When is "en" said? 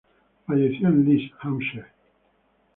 0.87-1.05